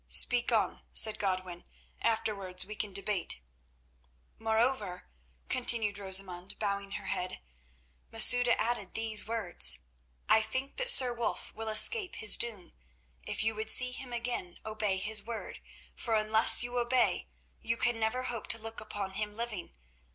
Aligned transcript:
"Speak 0.09 0.51
on," 0.51 0.81
said 0.95 1.19
Godwin; 1.19 1.63
"afterwards 2.01 2.65
we 2.65 2.73
can 2.73 2.91
debate." 2.91 3.39
"Moreover," 4.39 5.07
continued 5.47 5.99
Rosamund, 5.99 6.57
bowing 6.57 6.93
her 6.93 7.05
head, 7.05 7.39
"Masouda 8.11 8.59
added 8.59 8.95
these 8.95 9.27
words, 9.27 9.81
'I 10.27 10.41
think 10.41 10.77
that 10.77 10.89
Sir 10.89 11.13
Wulf 11.13 11.53
will 11.53 11.69
escape 11.69 12.15
his 12.15 12.35
doom. 12.35 12.73
If 13.27 13.43
you 13.43 13.53
would 13.53 13.69
see 13.69 13.91
him 13.91 14.11
again, 14.11 14.57
obey 14.65 14.97
his 14.97 15.21
word, 15.21 15.59
for 15.95 16.15
unless 16.15 16.63
you 16.63 16.79
obey 16.79 17.27
you 17.61 17.77
can 17.77 17.99
never 17.99 18.23
hope 18.23 18.47
to 18.47 18.57
look 18.57 18.81
upon 18.81 19.11
him 19.11 19.35
living. 19.35 19.75